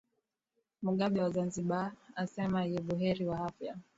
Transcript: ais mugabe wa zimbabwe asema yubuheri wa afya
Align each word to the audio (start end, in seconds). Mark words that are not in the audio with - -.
ais 0.75 0.83
mugabe 0.85 1.17
wa 1.23 1.29
zimbabwe 1.55 1.99
asema 2.23 2.59
yubuheri 2.71 3.23
wa 3.29 3.37
afya 3.47 3.73